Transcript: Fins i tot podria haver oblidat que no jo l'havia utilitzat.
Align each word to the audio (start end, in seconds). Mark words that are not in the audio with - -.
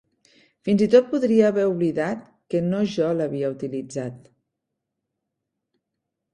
Fins 0.69 0.83
i 0.85 0.87
tot 0.95 1.11
podria 1.11 1.45
haver 1.51 1.65
oblidat 1.73 2.25
que 2.55 2.63
no 2.71 2.81
jo 2.95 3.11
l'havia 3.21 3.53
utilitzat. 3.59 4.19